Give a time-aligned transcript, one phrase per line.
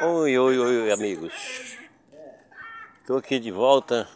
[0.00, 1.76] Oi, oi, oi, amigos.
[3.02, 4.08] Estou aqui de volta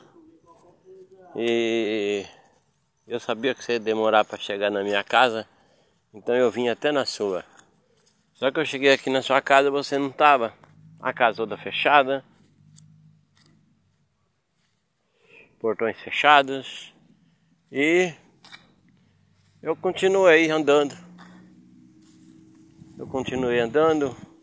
[1.37, 2.25] e
[3.07, 5.47] eu sabia que você ia demorar para chegar na minha casa,
[6.15, 7.45] então eu vim até na sua.
[8.33, 10.55] Só que eu cheguei aqui na sua casa você não estava.
[10.99, 12.25] A casa toda fechada,
[15.61, 16.95] portões fechados
[17.71, 18.15] e
[19.63, 20.97] eu continuei andando.
[22.99, 24.34] Eu continuei andando.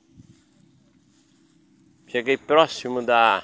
[2.11, 3.41] Cheguei próximo da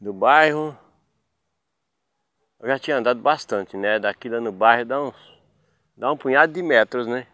[0.00, 0.74] do bairro.
[2.58, 3.98] Eu já tinha andado bastante, né?
[3.98, 5.14] Daqui lá no bairro dá uns
[5.94, 7.26] dá um punhado de metros, né?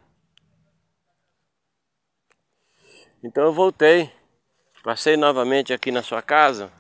[3.22, 4.12] Então eu voltei.
[4.82, 6.72] Passei novamente aqui na sua casa.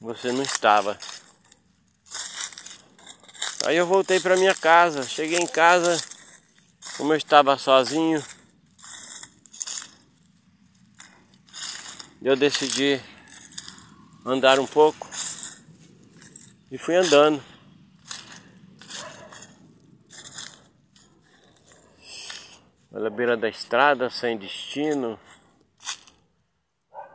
[0.00, 0.98] Você não estava.
[3.64, 5.04] Aí eu voltei para minha casa.
[5.04, 5.96] Cheguei em casa,
[6.96, 8.20] como eu estava sozinho,
[12.26, 13.00] eu decidi
[14.24, 15.08] andar um pouco
[16.72, 17.40] e fui andando.
[22.90, 25.16] Pela beira da estrada, sem destino,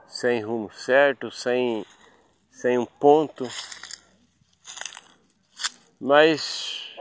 [0.07, 1.85] sem rumo certo, sem,
[2.49, 3.45] sem um ponto.
[5.99, 6.95] Mas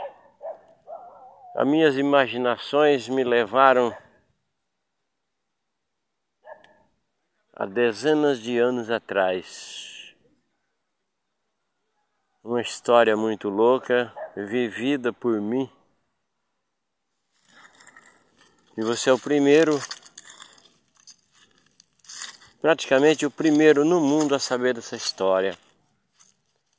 [1.55, 3.97] as minhas imaginações me levaram
[7.53, 10.15] há dezenas de anos atrás.
[12.43, 15.71] Uma história muito louca, vivida por mim.
[18.77, 19.79] E você é o primeiro,
[22.63, 25.59] praticamente o primeiro no mundo a saber dessa história.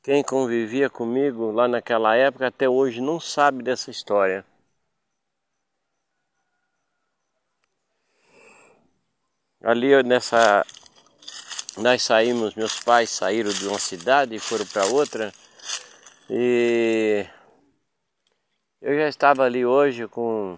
[0.02, 4.44] Quem convivia comigo lá naquela época até hoje não sabe dessa história.
[9.64, 10.66] Ali nessa
[11.78, 15.32] nós saímos, meus pais saíram de uma cidade e foram para outra.
[16.30, 17.26] E
[18.82, 20.58] eu já estava ali hoje com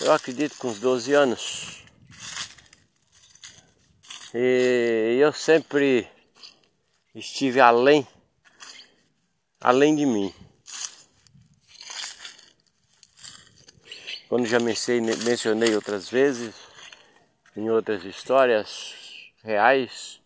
[0.00, 1.84] eu acredito com uns 12 anos.
[4.32, 6.08] E eu sempre
[7.14, 8.06] estive além
[9.60, 10.32] além de mim.
[14.28, 16.63] Quando já mencionei outras vezes,
[17.56, 18.94] em outras histórias
[19.42, 20.20] reais,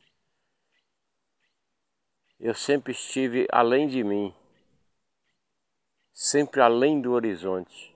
[2.41, 4.35] eu sempre estive além de mim,
[6.13, 7.95] sempre além do horizonte.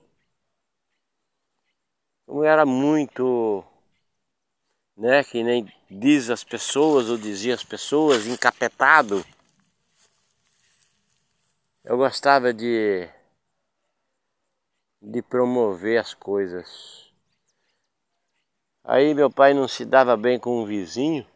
[2.27, 3.65] Eu era muito,
[4.97, 9.25] né, que nem diz as pessoas ou dizia as pessoas, encapetado.
[11.85, 13.09] Eu gostava de
[15.03, 17.02] de promover as coisas.
[18.85, 21.27] Aí meu pai não se dava bem com um vizinho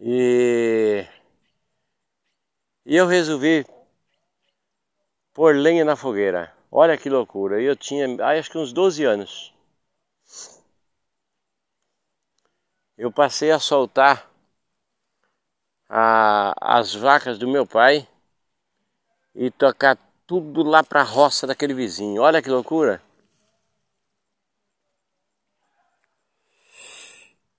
[0.00, 1.06] e,
[2.86, 3.66] e eu resolvi
[5.32, 6.52] pôr lenha na fogueira.
[6.68, 7.62] Olha que loucura.
[7.62, 9.54] Eu tinha acho que uns 12 anos.
[12.98, 14.28] Eu passei a soltar
[15.88, 18.06] a, as vacas do meu pai
[19.36, 19.96] e tocar
[20.26, 22.22] tudo lá para a roça daquele vizinho.
[22.22, 23.00] Olha que loucura.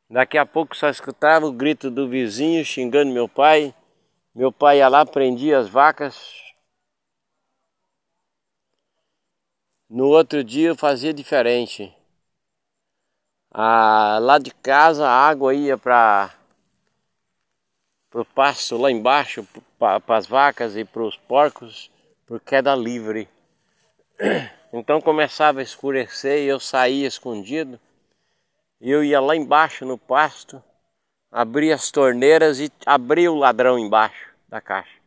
[0.09, 3.75] Daqui a pouco só escutava o grito do vizinho xingando meu pai.
[4.33, 6.33] Meu pai ia lá, prendia as vacas.
[9.89, 11.93] No outro dia eu fazia diferente.
[13.51, 16.33] Ah, lá de casa a água ia para
[18.13, 19.45] o pasto lá embaixo,
[19.77, 21.91] para as vacas e para os porcos,
[22.25, 23.27] por queda livre.
[24.73, 27.79] Então começava a escurecer e eu saía escondido
[28.79, 30.63] eu ia lá embaixo no pasto,
[31.31, 34.99] abria as torneiras e abria o ladrão embaixo da caixa,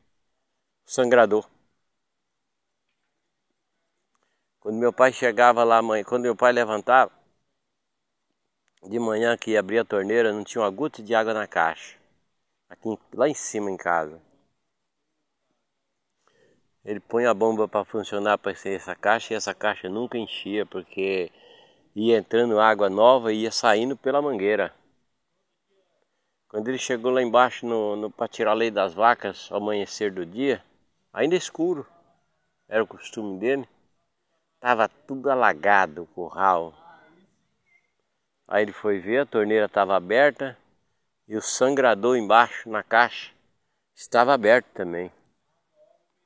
[0.84, 1.48] sangrador.
[4.60, 7.10] Quando meu pai chegava lá, mãe, quando meu pai levantava,
[8.83, 11.97] de manhã que abria a torneira, não tinha uma gota de água na caixa,
[12.68, 14.21] aqui lá em cima em casa.
[16.84, 21.30] Ele põe a bomba para funcionar para essa caixa e essa caixa nunca enchia porque
[21.95, 24.72] ia entrando água nova e ia saindo pela mangueira.
[26.48, 30.10] Quando ele chegou lá embaixo no, no para tirar a lei das vacas ao amanhecer
[30.10, 30.63] do dia,
[31.13, 31.87] ainda escuro,
[32.69, 33.69] era o costume dele,
[34.54, 36.75] estava tudo alagado o curral.
[38.48, 40.59] Aí ele foi ver, a torneira estava aberta
[41.28, 43.33] e o sangrador embaixo na caixa
[43.95, 45.13] estava aberto também.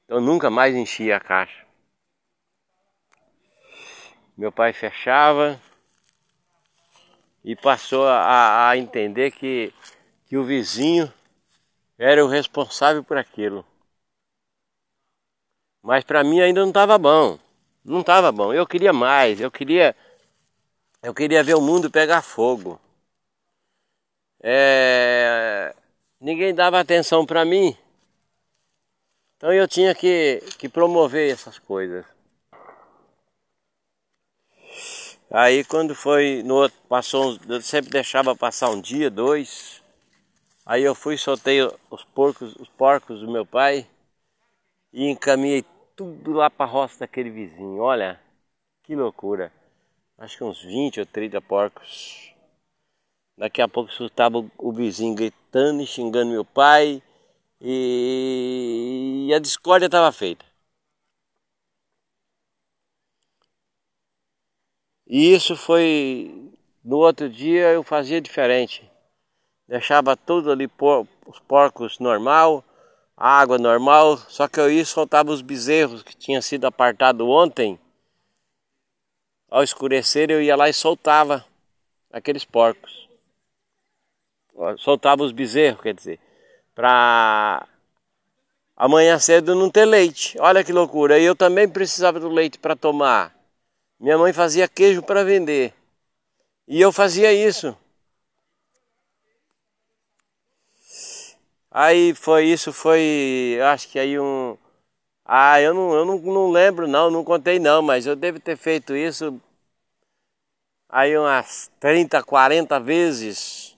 [0.05, 1.64] Então nunca mais enchia a caixa.
[4.37, 5.61] Meu pai fechava
[7.45, 9.73] e passou a, a entender que,
[10.27, 11.13] que o vizinho
[11.97, 13.65] era o responsável por aquilo.
[15.83, 17.39] Mas para mim ainda não estava bom.
[17.85, 18.53] Não estava bom.
[18.53, 19.41] Eu queria mais.
[19.41, 19.95] Eu queria,
[21.03, 22.81] eu queria ver o mundo pegar fogo.
[24.43, 25.75] É,
[26.21, 27.77] ninguém dava atenção para mim.
[29.37, 32.14] Então eu tinha que, que promover essas coisas.
[35.37, 39.83] Aí quando foi no outro, passou eu sempre deixava passar um dia, dois.
[40.65, 41.61] Aí eu fui, soltei
[41.91, 43.85] os porcos, os porcos do meu pai
[44.93, 45.65] e encaminhei
[45.97, 47.81] tudo lá para a roça daquele vizinho.
[47.81, 48.21] Olha,
[48.85, 49.53] que loucura.
[50.17, 52.33] Acho que uns 20 ou 30 porcos.
[53.37, 57.03] Daqui a pouco escutava o vizinho gritando e xingando meu pai.
[57.61, 60.54] E, e a discórdia estava feita.
[65.15, 66.51] E isso foi.
[66.85, 68.83] No outro dia eu fazia diferente.
[69.69, 72.65] Deixava tudo ali, por, os porcos normal,
[73.17, 77.79] água normal, só que eu ia soltava os bezerros que tinham sido apartados ontem.
[79.49, 81.47] Ao escurecer eu ia lá e soltava
[82.13, 83.09] aqueles porcos.
[84.79, 86.19] Soltava os bezerros, quer dizer,
[86.75, 87.69] para
[88.77, 90.37] amanhã cedo não ter leite.
[90.41, 91.21] Olha que loucura.
[91.21, 93.34] E eu também precisava do leite para tomar.
[94.05, 95.73] Minha mãe fazia queijo para vender.
[96.69, 97.75] E eu fazia isso.
[101.71, 104.59] Aí foi isso, foi, acho que aí um.
[105.25, 108.59] Ah, eu não, eu não, não lembro não, não contei não, mas eu devo ter
[108.59, 109.41] feito isso
[110.87, 113.75] aí umas 30, 40 vezes.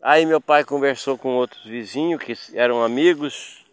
[0.00, 3.66] Aí meu pai conversou com outros vizinhos que eram amigos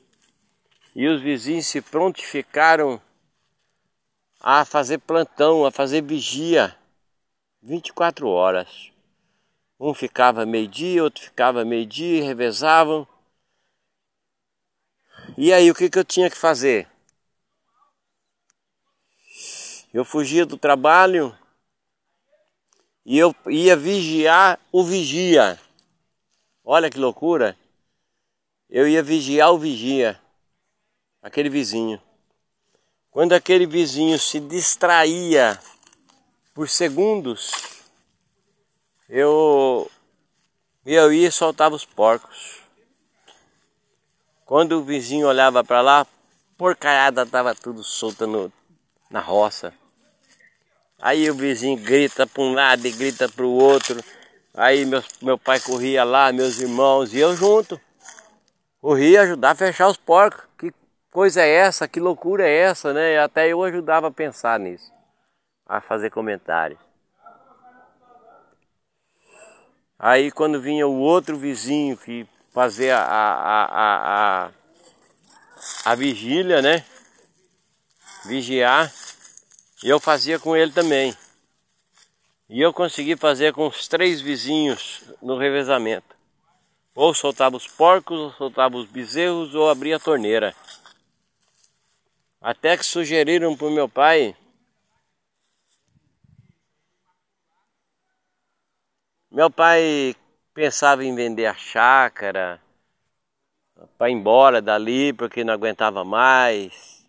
[0.96, 3.00] e os vizinhos se prontificaram
[4.40, 6.78] a fazer plantão, a fazer vigia
[7.62, 8.92] 24 horas.
[9.80, 13.08] Um ficava meio-dia, outro ficava meio-dia, revezavam.
[15.38, 16.88] E aí o que, que eu tinha que fazer?
[19.94, 21.38] Eu fugia do trabalho
[23.06, 25.60] e eu ia vigiar o vigia.
[26.64, 27.58] Olha que loucura!
[28.70, 30.20] Eu ia vigiar o vigia,
[31.22, 32.02] aquele vizinho.
[33.12, 35.60] Quando aquele vizinho se distraía
[36.54, 37.52] por segundos,
[39.10, 39.90] eu,
[40.86, 42.62] eu ia e soltava os porcos.
[44.46, 46.08] Quando o vizinho olhava para lá,
[46.58, 48.52] porcaiada estava tudo solta no,
[49.10, 49.74] na roça.
[51.00, 54.04] Aí o vizinho grita para um lado e grita para o outro.
[54.54, 57.80] Aí meu, meu pai corria lá, meus irmãos, e eu junto.
[58.82, 60.47] Corria ajudar a fechar os porcos.
[61.12, 61.88] Coisa é essa?
[61.88, 63.18] Que loucura é essa, né?
[63.20, 64.92] Até eu ajudava a pensar nisso,
[65.66, 66.80] a fazer comentários.
[69.98, 74.52] Aí quando vinha o outro vizinho que fazia a, a, a, a,
[75.86, 76.86] a vigília, né?
[78.26, 78.92] Vigiar,
[79.84, 81.16] eu fazia com ele também.
[82.50, 86.16] E eu consegui fazer com os três vizinhos no revezamento.
[86.96, 90.56] Ou soltava os porcos, ou soltava os bezerros, ou abria a torneira.
[92.42, 94.36] Até que sugeriram para o meu pai
[99.30, 100.16] Meu pai
[100.52, 102.60] pensava em vender a chácara
[103.98, 107.06] para ir embora dali porque não aguentava mais.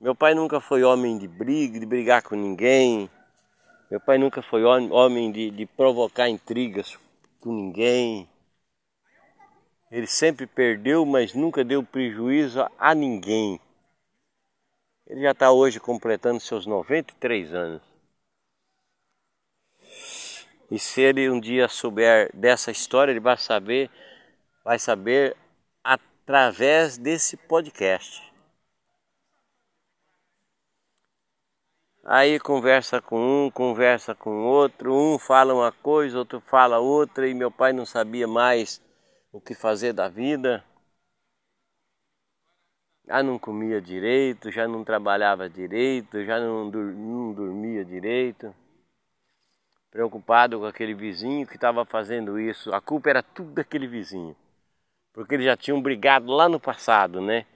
[0.00, 3.10] Meu pai nunca foi homem de briga, de brigar com ninguém.
[3.90, 6.96] Meu pai nunca foi homem de, de provocar intrigas
[7.40, 8.28] com ninguém.
[9.90, 13.58] Ele sempre perdeu, mas nunca deu prejuízo a ninguém.
[15.06, 17.82] Ele já está hoje completando seus 93 anos.
[20.70, 23.90] E se ele um dia souber dessa história, ele vai saber,
[24.64, 25.36] vai saber
[25.82, 28.24] através desse podcast.
[32.06, 37.32] Aí conversa com um, conversa com outro, um fala uma coisa, outro fala outra, e
[37.32, 38.80] meu pai não sabia mais
[39.32, 40.64] o que fazer da vida.
[43.06, 48.54] Já não comia direito, já não trabalhava direito, já não, não dormia direito
[49.94, 52.74] preocupado com aquele vizinho que estava fazendo isso.
[52.74, 54.34] A culpa era tudo daquele vizinho,
[55.12, 57.46] porque eles já tinham brigado lá no passado, né?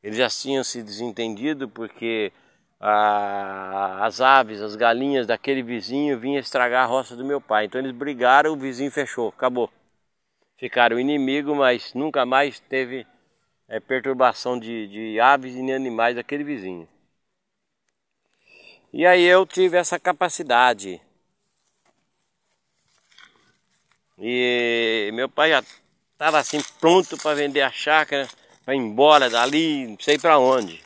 [0.00, 2.32] Eles já tinham se desentendido porque
[2.78, 7.64] a, as aves, as galinhas daquele vizinho vinham estragar a roça do meu pai.
[7.64, 9.68] Então eles brigaram, o vizinho fechou, acabou.
[10.56, 13.04] Ficaram inimigo, mas nunca mais teve
[13.70, 16.88] é, perturbação de, de aves e animais daquele vizinho.
[18.92, 21.00] E aí eu tive essa capacidade.
[24.18, 25.64] E meu pai já
[26.12, 28.28] estava assim pronto para vender a chácara,
[28.64, 30.82] para ir embora dali, não sei para onde.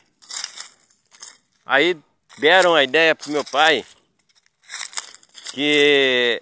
[1.65, 1.97] Aí
[2.37, 3.83] deram a ideia pro meu pai
[5.51, 6.39] que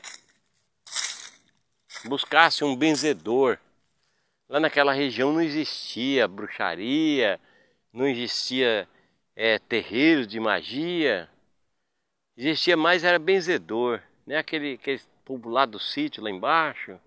[2.03, 3.57] buscasse um benzedor.
[4.53, 7.41] Lá naquela região não existia bruxaria,
[7.91, 8.87] não existia
[9.35, 11.27] é, terreiros de magia.
[12.37, 14.37] Existia mais, era benzedor, né?
[14.37, 16.99] Aquele, aquele povo lá do sítio, lá embaixo.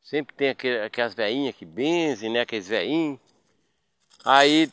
[0.00, 2.42] Sempre tem aquele, aquelas veinhas que benzem, né?
[2.42, 3.18] Aqueles veinhos.
[4.24, 4.70] Aí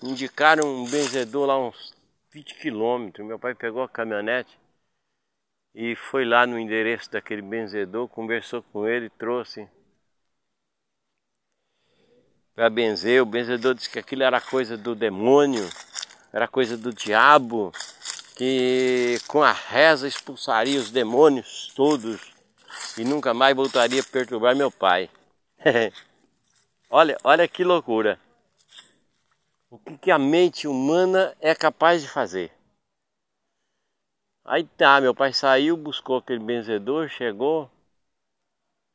[0.00, 1.96] indicaram um benzedor lá uns
[2.30, 3.26] 20 quilômetros.
[3.26, 4.56] Meu pai pegou a caminhonete
[5.74, 9.68] e foi lá no endereço daquele benzedor, conversou com ele, trouxe
[12.58, 13.22] para benzer.
[13.22, 15.70] O benzedor disse que aquilo era coisa do demônio,
[16.32, 17.70] era coisa do diabo,
[18.36, 22.20] que com a reza expulsaria os demônios todos
[22.98, 25.08] e nunca mais voltaria a perturbar meu pai.
[26.90, 28.18] olha, olha que loucura.
[29.70, 32.50] O que, que a mente humana é capaz de fazer?
[34.44, 37.70] Aí tá, meu pai saiu, buscou aquele benzedor, chegou,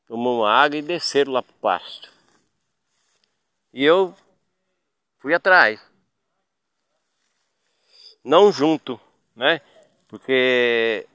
[0.06, 2.13] tomou uma água e desceram lá pro pasto.
[3.74, 4.16] E eu
[5.20, 5.82] fui atrás.
[8.24, 9.00] Não junto,
[9.36, 9.60] né?
[10.08, 11.08] Porque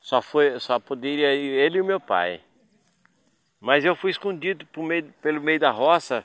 [0.00, 2.42] só foi, só poderia ir ele e o meu pai.
[3.60, 6.24] Mas eu fui escondido meio, pelo meio da roça,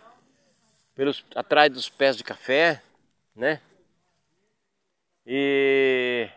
[0.95, 2.81] pelos, atrás dos pés de café,
[3.35, 3.61] né?
[5.25, 6.29] E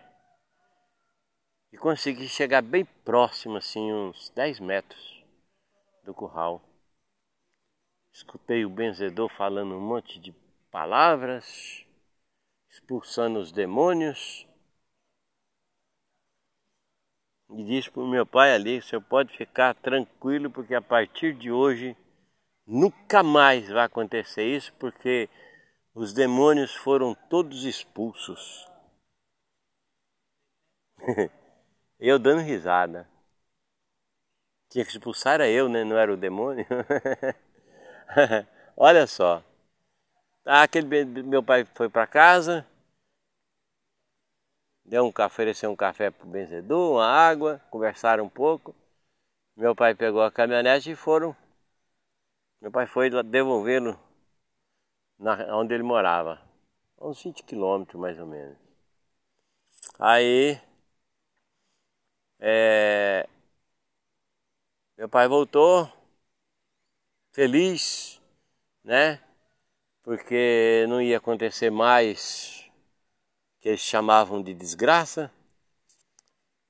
[1.72, 5.24] e consegui chegar bem próximo, assim, uns 10 metros
[6.04, 6.62] do curral.
[8.12, 10.32] Escutei o benzedor falando um monte de
[10.70, 11.86] palavras,
[12.68, 14.46] expulsando os demônios.
[17.50, 21.34] E disse para o meu pai ali: o senhor pode ficar tranquilo, porque a partir
[21.34, 21.96] de hoje
[22.66, 25.28] nunca mais vai acontecer isso, porque
[25.94, 28.70] os demônios foram todos expulsos.
[31.98, 33.08] Eu dando risada.
[34.68, 35.84] Tinha que expulsar era eu, né?
[35.84, 36.66] Não era o demônio.
[38.76, 39.42] Olha só.
[40.44, 42.66] Ah, aquele meu pai foi para casa,
[44.84, 48.74] deu um café, ofereceu um café pro benzedor, uma água, conversaram um pouco.
[49.56, 51.36] Meu pai pegou a caminhonete e foram.
[52.60, 53.98] Meu pai foi devolvê-lo
[55.50, 56.40] onde ele morava,
[57.00, 58.56] uns 20 quilômetros mais ou menos.
[59.98, 60.60] Aí
[62.40, 63.26] é...
[64.96, 65.88] Meu pai voltou
[67.32, 68.20] feliz,
[68.84, 69.20] né?
[70.02, 72.70] Porque não ia acontecer mais
[73.60, 75.32] que eles chamavam de desgraça.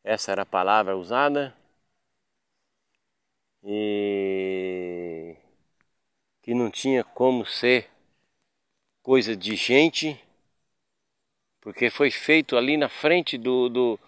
[0.04, 1.54] Essa era a palavra usada.
[3.64, 5.36] E
[6.42, 7.88] que não tinha como ser
[9.02, 10.20] coisa de gente,
[11.60, 14.00] porque foi feito ali na frente do, do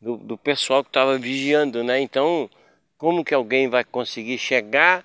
[0.00, 2.00] do, do pessoal que estava vigiando, né?
[2.00, 2.48] Então,
[2.96, 5.04] como que alguém vai conseguir chegar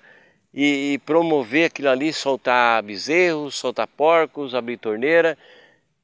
[0.56, 5.36] e, promover aquilo ali, soltar bezerros, soltar porcos, abrir torneira,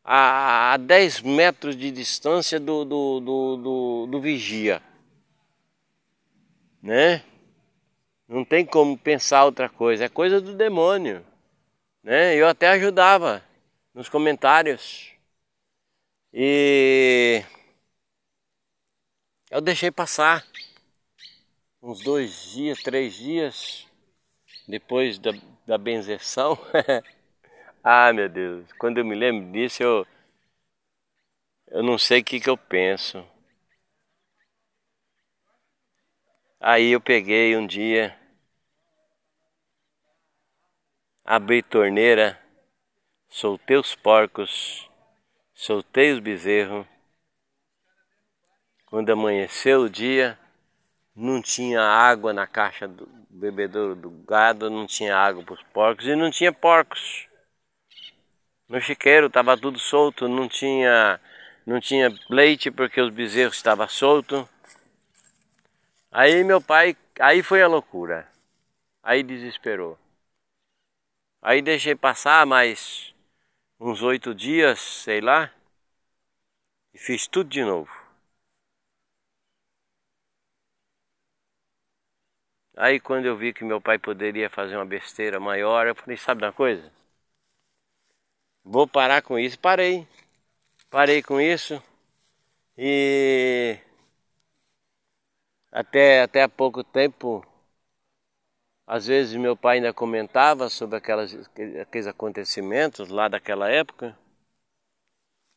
[0.05, 4.83] a, a 10 metros de distância do, do, do, do, do vigia,
[6.83, 7.25] né?
[8.29, 11.25] Não tem como pensar outra coisa, é coisa do demônio,
[12.03, 12.35] né?
[12.37, 13.43] Eu até ajudava
[13.95, 15.13] nos comentários.
[16.33, 17.43] E
[19.51, 20.47] eu deixei passar
[21.83, 23.87] uns dois dias, três dias
[24.67, 25.33] depois da,
[25.67, 26.59] da benzeção.
[27.83, 30.07] ah, meu Deus, quando eu me lembro disso, eu,
[31.69, 33.25] eu não sei o que, que eu penso.
[36.61, 38.17] Aí eu peguei um dia,
[41.25, 42.41] abri torneira,
[43.29, 44.89] soltei os porcos,
[45.55, 46.87] soltei os bezerros
[48.87, 50.39] quando amanheceu o dia,
[51.15, 56.07] não tinha água na caixa do bebedouro do gado, não tinha água para os porcos
[56.07, 57.29] e não tinha porcos.
[58.69, 61.21] No chiqueiro estava tudo solto, não tinha,
[61.67, 64.47] não tinha leite porque os bezerros estavam soltos.
[66.11, 68.29] Aí meu pai, aí foi a loucura.
[69.03, 69.99] Aí desesperou.
[71.43, 73.13] Aí deixei passar mais
[73.81, 75.51] uns oito dias, sei lá,
[76.95, 78.02] e fiz tudo de novo.
[82.83, 86.43] Aí quando eu vi que meu pai poderia fazer uma besteira maior, eu falei, sabe
[86.45, 86.91] uma coisa?
[88.65, 89.57] Vou parar com isso.
[89.57, 90.05] Parei.
[90.91, 91.81] Parei com isso.
[92.77, 93.79] E
[95.71, 97.47] até, até há pouco tempo,
[98.85, 101.33] às vezes meu pai ainda comentava sobre aquelas,
[101.81, 104.19] aqueles acontecimentos lá daquela época,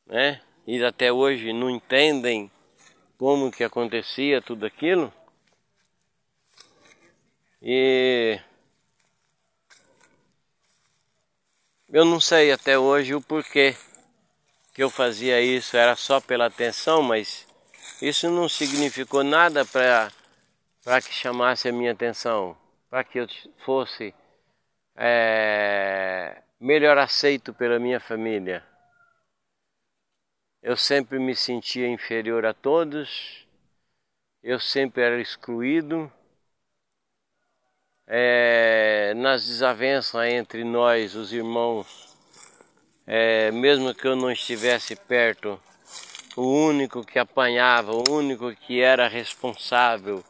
[0.06, 0.44] né?
[0.68, 2.52] E até hoje não entendem
[3.18, 5.12] como que acontecia tudo aquilo.
[7.68, 8.40] E
[11.90, 13.76] eu não sei até hoje o porquê
[14.72, 17.48] que eu fazia isso, era só pela atenção, mas
[18.00, 20.12] isso não significou nada para
[21.02, 22.56] que chamasse a minha atenção,
[22.88, 23.28] para que eu
[23.66, 24.14] fosse
[24.96, 28.64] é, melhor aceito pela minha família.
[30.62, 33.48] Eu sempre me sentia inferior a todos,
[34.44, 36.14] eu sempre era excluído.
[38.08, 41.88] É, nas desavenças entre nós, os irmãos,
[43.08, 45.60] é, mesmo que eu não estivesse perto,
[46.36, 50.24] o único que apanhava, o único que era responsável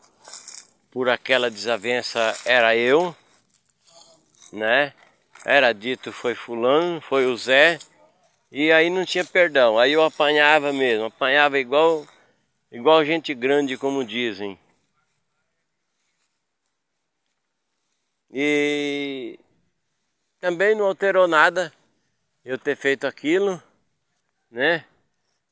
[0.90, 3.14] por aquela desavença era eu,
[4.54, 4.94] né?
[5.44, 7.78] Era dito foi fulano, foi o Zé,
[8.52, 9.78] e aí não tinha perdão.
[9.78, 12.06] Aí eu apanhava mesmo, apanhava igual
[12.72, 14.58] igual gente grande, como dizem.
[18.32, 19.40] E
[20.40, 21.74] também não alterou nada
[22.44, 23.62] eu ter feito aquilo,
[24.52, 24.86] né?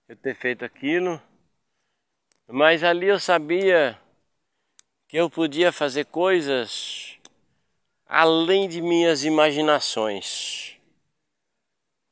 [0.08, 1.22] Eu ter feito aquilo.
[2.48, 4.00] Mas ali eu sabia
[5.08, 7.18] que eu podia fazer coisas
[8.06, 10.77] além de minhas imaginações.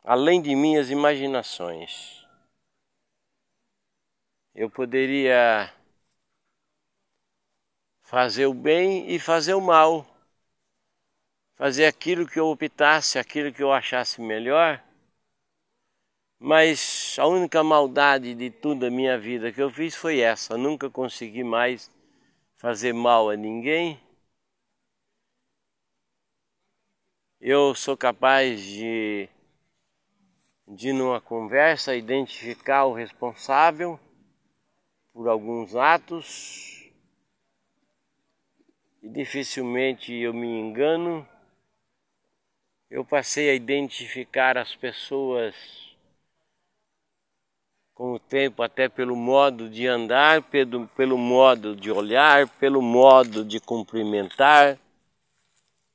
[0.03, 2.25] Além de minhas imaginações.
[4.55, 5.71] Eu poderia
[8.01, 10.10] fazer o bem e fazer o mal
[11.61, 14.83] fazer aquilo que eu optasse, aquilo que eu achasse melhor.
[16.39, 20.57] Mas a única maldade de toda a minha vida que eu fiz foi essa.
[20.57, 21.91] Nunca consegui mais
[22.57, 24.01] fazer mal a ninguém.
[27.39, 29.29] Eu sou capaz de,
[30.67, 33.99] de numa conversa, identificar o responsável
[35.13, 36.91] por alguns atos
[39.03, 41.27] e dificilmente eu me engano
[42.91, 45.55] eu passei a identificar as pessoas
[47.93, 53.45] com o tempo, até pelo modo de andar, pelo, pelo modo de olhar, pelo modo
[53.45, 54.77] de cumprimentar,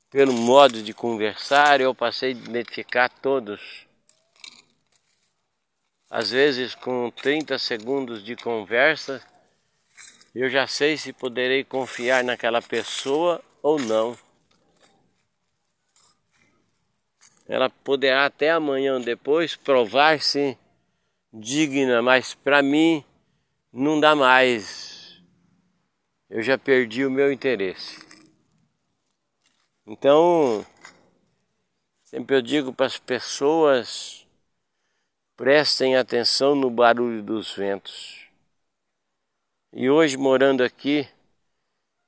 [0.09, 3.85] pelo modo de conversar, eu passei a identificar todos.
[6.09, 9.23] Às vezes, com 30 segundos de conversa,
[10.33, 14.17] eu já sei se poderei confiar naquela pessoa ou não.
[17.47, 20.57] Ela poderá até amanhã depois provar-se
[21.31, 23.03] digna, mas para mim
[23.71, 25.21] não dá mais.
[26.29, 28.05] Eu já perdi o meu interesse.
[29.85, 30.65] Então,
[32.03, 34.27] sempre eu digo para as pessoas:
[35.37, 38.27] prestem atenção no barulho dos ventos.
[39.71, 41.07] E hoje, morando aqui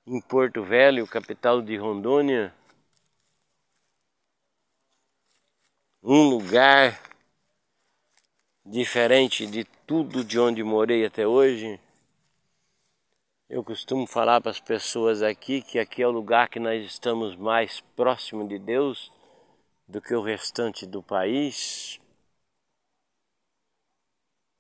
[0.06, 2.54] em Porto Velho, capital de Rondônia,
[6.02, 7.02] um lugar
[8.66, 11.80] diferente de tudo de onde morei até hoje.
[13.50, 17.36] Eu costumo falar para as pessoas aqui que aqui é o lugar que nós estamos
[17.36, 19.12] mais próximo de Deus
[19.88, 22.00] do que o restante do país.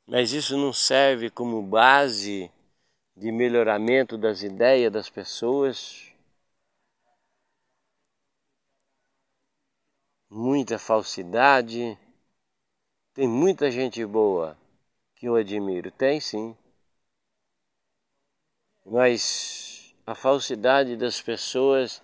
[0.07, 2.51] Mas isso não serve como base
[3.15, 6.08] de melhoramento das ideias das pessoas.
[10.29, 11.97] Muita falsidade.
[13.13, 14.57] Tem muita gente boa
[15.15, 16.55] que eu admiro, tem sim.
[18.85, 22.01] Mas a falsidade das pessoas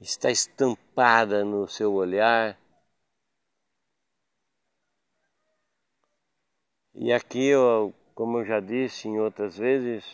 [0.00, 2.58] está estampada no seu olhar.
[6.94, 10.04] E aqui, eu, como eu já disse em outras vezes,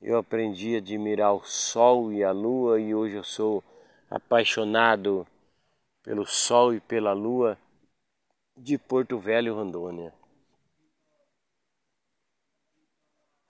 [0.00, 3.64] eu aprendi a admirar o sol e a lua e hoje eu sou
[4.10, 5.26] apaixonado
[6.02, 7.58] pelo sol e pela lua
[8.56, 10.12] de Porto Velho, Rondônia.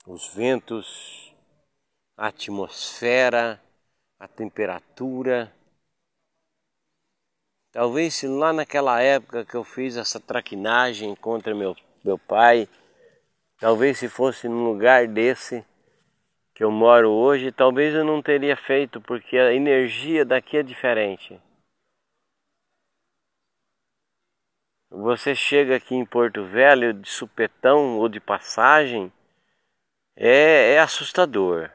[0.07, 1.35] Os ventos,
[2.17, 3.61] a atmosfera,
[4.19, 5.55] a temperatura.
[7.73, 12.69] Talvez se lá naquela época que eu fiz essa traquinagem contra meu, meu pai,
[13.59, 15.65] talvez se fosse num lugar desse
[16.55, 21.41] que eu moro hoje, talvez eu não teria feito, porque a energia daqui é diferente.
[24.91, 29.13] Você chega aqui em Porto Velho de supetão ou de passagem,
[30.17, 31.71] é, é assustador.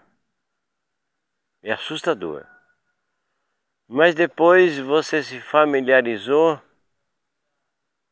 [1.63, 2.45] É assustador.
[3.87, 6.61] Mas depois você se familiarizou,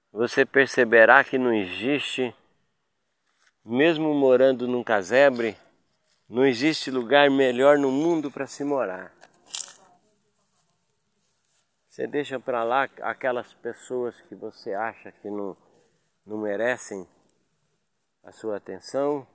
[0.10, 2.34] você perceberá que não existe,
[3.66, 5.58] mesmo morando num casebre,
[6.30, 9.13] não existe lugar melhor no mundo para se morar.
[11.94, 15.56] Você deixa para lá aquelas pessoas que você acha que não,
[16.26, 17.08] não merecem
[18.24, 19.28] a sua atenção,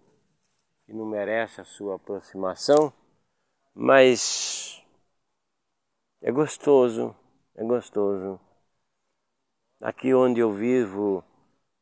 [0.85, 2.93] que não merecem a sua aproximação,
[3.73, 4.85] mas
[6.21, 7.15] é gostoso,
[7.55, 8.41] é gostoso.
[9.81, 11.23] Aqui onde eu vivo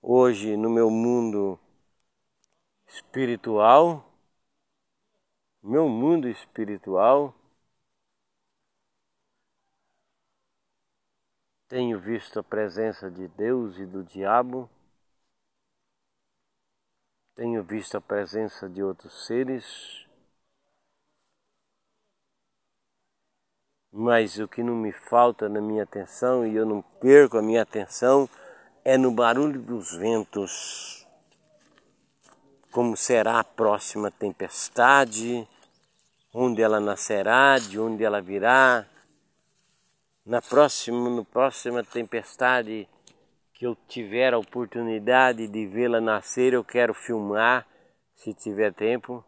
[0.03, 1.59] hoje no meu mundo
[2.87, 4.13] espiritual,
[5.63, 7.35] meu mundo espiritual,
[11.69, 14.69] tenho visto a presença de Deus e do diabo,
[17.35, 20.07] tenho visto a presença de outros seres,
[23.93, 27.63] mas o que não me falta na minha atenção e eu não perco a minha
[27.63, 28.29] atenção
[28.85, 31.07] é no barulho dos ventos.
[32.71, 35.49] Como será a próxima tempestade?
[36.39, 38.85] onde ela nascerá, de onde ela virá.
[40.27, 42.89] Na próxima, no próxima tempestade
[43.55, 47.65] que eu tiver a oportunidade de vê-la nascer, eu quero filmar,
[48.17, 49.25] se tiver tempo,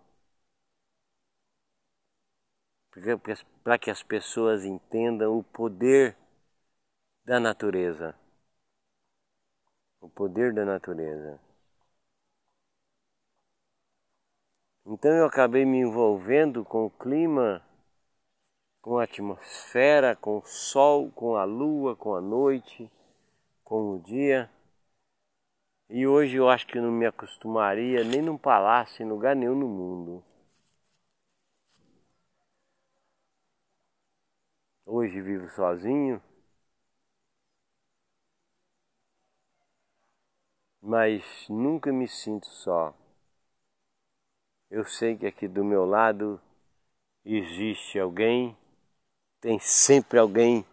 [3.63, 6.17] para que as pessoas entendam o poder
[7.25, 8.13] da natureza.
[10.01, 11.39] O poder da natureza.
[14.85, 17.63] Então eu acabei me envolvendo com o clima,
[18.89, 22.91] com a atmosfera, com o sol, com a lua, com a noite,
[23.63, 24.51] com o dia.
[25.91, 29.69] E hoje eu acho que não me acostumaria nem num palácio, em lugar nenhum no
[29.69, 30.25] mundo.
[34.87, 36.23] Hoje vivo sozinho,
[40.81, 42.95] mas nunca me sinto só.
[44.71, 46.41] Eu sei que aqui do meu lado
[47.23, 48.57] existe alguém,
[49.41, 50.65] tem sempre alguém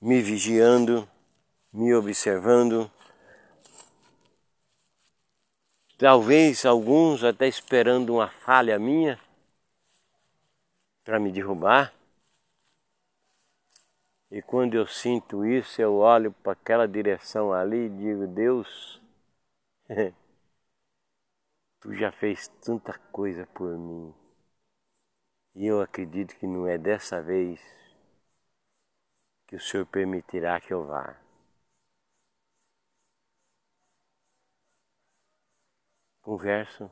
[0.00, 1.08] me vigiando,
[1.72, 2.90] me observando.
[5.98, 9.20] Talvez alguns até esperando uma falha minha
[11.04, 11.92] para me derrubar.
[14.30, 19.00] E quando eu sinto isso, eu olho para aquela direção ali e digo: Deus,
[21.82, 24.14] Tu já fez tanta coisa por mim.
[25.52, 27.60] E eu acredito que não é dessa vez
[29.52, 31.14] que o Senhor permitirá que eu vá.
[36.22, 36.90] Converso,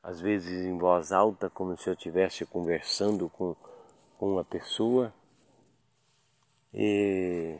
[0.00, 3.56] às vezes em voz alta, como se eu estivesse conversando com,
[4.16, 5.12] com uma pessoa.
[6.72, 7.58] E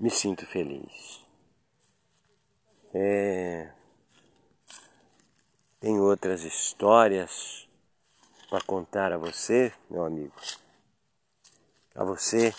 [0.00, 1.24] me sinto feliz.
[2.92, 3.72] É,
[5.78, 7.69] tem outras histórias
[8.50, 10.34] para contar a você, meu amigo,
[11.94, 12.52] a você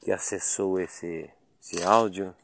[0.00, 2.34] que acessou esse, esse áudio.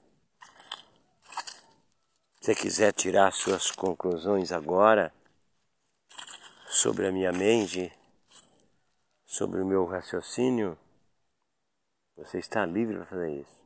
[2.41, 5.13] Se quiser tirar suas conclusões agora
[6.69, 7.93] sobre a minha mente,
[9.27, 10.79] sobre o meu raciocínio,
[12.17, 13.59] você está livre para fazer isso.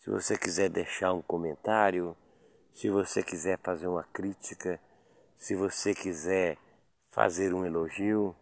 [0.00, 2.14] Se você quiser deixar um comentário,
[2.74, 4.78] se você quiser fazer uma crítica,
[5.38, 6.58] se você quiser
[7.10, 8.34] fazer um elogio,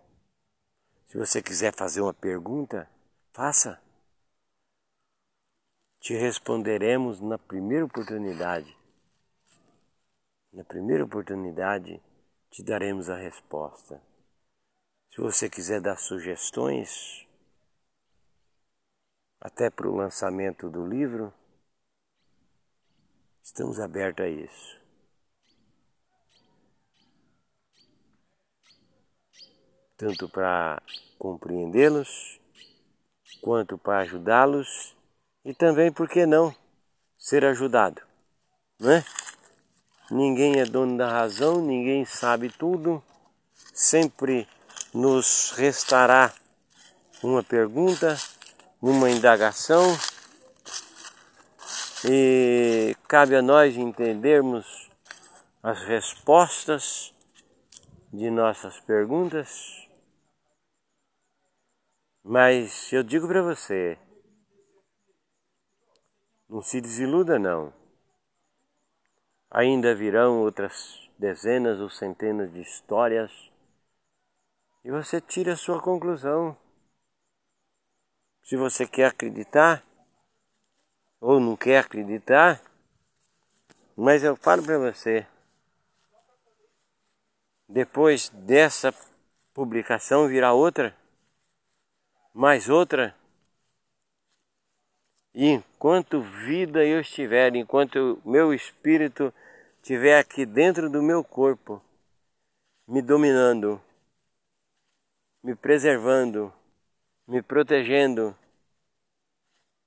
[1.07, 2.89] se você quiser fazer uma pergunta,
[3.33, 3.81] faça.
[6.01, 8.77] Te responderemos na primeira oportunidade.
[10.53, 12.01] Na primeira oportunidade,
[12.51, 14.01] te daremos a resposta.
[15.11, 17.27] Se você quiser dar sugestões,
[19.41, 21.33] até para o lançamento do livro,
[23.49, 24.78] Estamos abertos a isso.
[29.99, 30.81] Tanto para
[31.19, 32.41] compreendê-los,
[33.43, 34.97] quanto para ajudá-los
[35.45, 36.55] e também, por que não,
[37.17, 38.01] ser ajudado,
[38.79, 39.05] não é?
[40.11, 43.03] Ninguém é dono da razão, ninguém sabe tudo,
[43.75, 44.49] sempre
[44.95, 46.33] nos restará
[47.23, 48.17] uma pergunta,
[48.81, 49.85] uma indagação
[52.05, 54.89] e cabe a nós entendermos
[55.63, 57.13] as respostas
[58.13, 59.88] de nossas perguntas.
[62.31, 63.99] Mas eu digo para você,
[66.47, 67.73] não se desiluda não.
[69.51, 73.33] Ainda virão outras dezenas ou centenas de histórias
[74.85, 76.55] e você tira a sua conclusão.
[78.43, 79.83] Se você quer acreditar
[81.19, 82.61] ou não quer acreditar,
[83.97, 85.27] mas eu falo para você,
[87.67, 88.93] depois dessa
[89.55, 90.95] publicação virá outra,
[92.39, 93.13] mais outra,
[95.35, 99.35] e enquanto vida eu estiver, enquanto meu espírito
[99.83, 101.83] estiver aqui dentro do meu corpo,
[102.87, 103.83] me dominando,
[105.43, 106.55] me preservando,
[107.27, 108.39] me protegendo,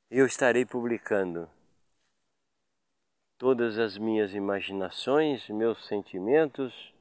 [0.10, 1.50] eu estarei publicando
[3.38, 6.94] todas as minhas imaginações, meus sentimentos,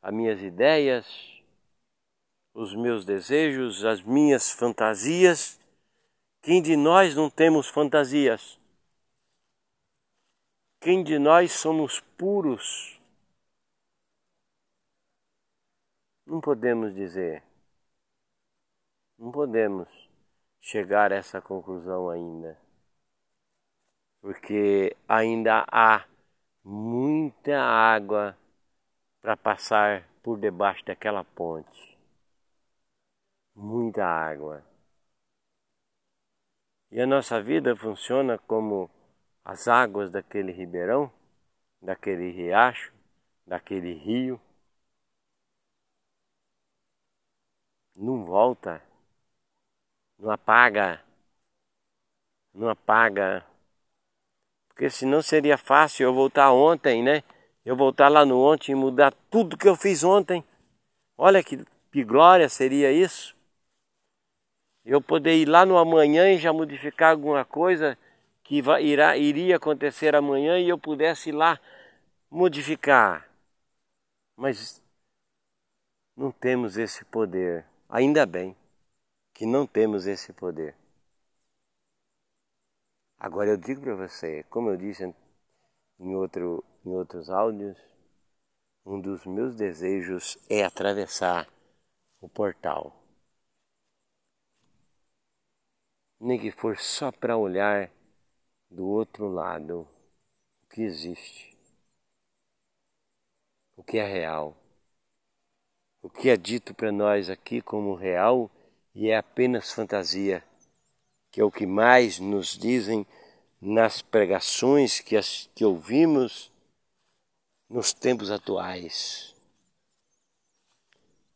[0.00, 1.35] as minhas ideias,
[2.56, 5.58] os meus desejos, as minhas fantasias
[6.46, 8.56] quem de nós não temos fantasias?
[10.80, 13.00] Quem de nós somos puros?
[16.24, 17.42] Não podemos dizer.
[19.18, 19.88] Não podemos
[20.60, 22.56] chegar a essa conclusão ainda.
[24.20, 26.04] Porque ainda há
[26.62, 28.38] muita água
[29.20, 31.95] para passar por debaixo daquela ponte.
[33.56, 34.62] Muita água.
[36.90, 38.90] E a nossa vida funciona como
[39.42, 41.10] as águas daquele ribeirão,
[41.80, 42.92] daquele riacho,
[43.46, 44.38] daquele rio.
[47.96, 48.82] Não volta,
[50.18, 51.02] não apaga,
[52.52, 53.42] não apaga.
[54.68, 57.22] Porque senão seria fácil eu voltar ontem, né?
[57.64, 60.44] Eu voltar lá no ontem e mudar tudo que eu fiz ontem.
[61.16, 63.35] Olha que, que glória seria isso
[64.86, 67.98] eu poder ir lá no amanhã e já modificar alguma coisa
[68.44, 71.60] que irá, iria acontecer amanhã e eu pudesse ir lá
[72.30, 73.28] modificar.
[74.36, 74.80] Mas
[76.16, 77.66] não temos esse poder.
[77.88, 78.56] Ainda bem
[79.34, 80.76] que não temos esse poder.
[83.18, 85.12] Agora eu digo para você, como eu disse
[85.98, 87.76] em, outro, em outros áudios,
[88.84, 91.48] um dos meus desejos é atravessar
[92.20, 93.05] o portal
[96.20, 97.90] nem que for só para olhar
[98.70, 99.86] do outro lado
[100.62, 101.56] o que existe,
[103.76, 104.56] o que é real,
[106.02, 108.50] o que é dito para nós aqui como real
[108.94, 110.42] e é apenas fantasia,
[111.30, 113.06] que é o que mais nos dizem
[113.60, 116.52] nas pregações que, as, que ouvimos
[117.68, 119.34] nos tempos atuais.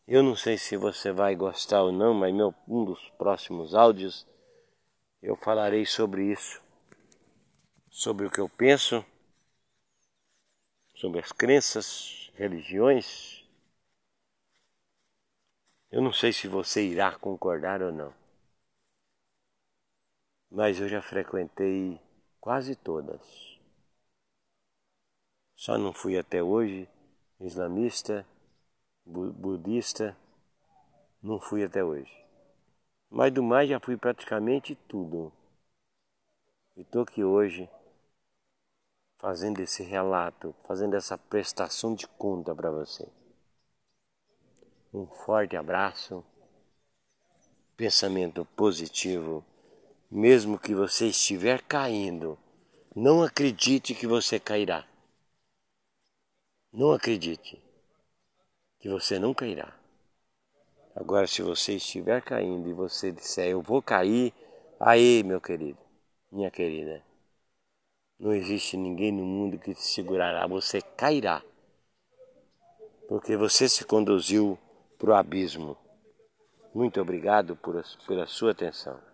[0.07, 4.27] Eu não sei se você vai gostar ou não, mas meu, um dos próximos áudios
[5.23, 6.63] eu falarei sobre isso,
[7.91, 9.05] sobre o que eu penso,
[10.95, 13.45] sobre as crenças, religiões.
[15.91, 18.15] Eu não sei se você irá concordar ou não,
[20.51, 22.01] mas eu já frequentei
[22.41, 23.21] quase todas.
[25.55, 26.89] Só não fui até hoje
[27.41, 28.27] islamista,
[29.05, 30.17] budista,
[31.23, 32.20] não fui até hoje.
[33.11, 35.33] Mas do mais já fui praticamente tudo.
[36.77, 37.69] E estou aqui hoje
[39.19, 43.07] fazendo esse relato, fazendo essa prestação de conta para você.
[44.95, 46.25] Um forte abraço,
[47.77, 49.45] pensamento positivo,
[50.11, 52.39] mesmo que você estiver caindo,
[52.95, 54.87] não acredite que você cairá.
[56.73, 57.63] Não acredite
[58.79, 59.80] que você não cairá.
[60.95, 64.35] Agora, se você estiver caindo e você disser eu vou cair,
[64.79, 65.79] aí, meu querido,
[66.31, 67.03] minha querida,
[68.19, 71.43] não existe ninguém no mundo que te segurará, você cairá,
[73.09, 74.59] porque você se conduziu
[74.99, 75.77] para o abismo.
[76.75, 79.10] Muito obrigado por, pela sua atenção.